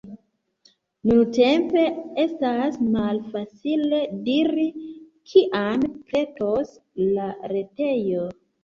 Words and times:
Nuntempe, 1.09 1.83
estas 2.23 2.79
malfacile 2.97 4.01
diri 4.31 4.67
kiam 5.35 5.89
pretos 6.11 6.77
la 7.17 7.33
retejo. 7.57 8.31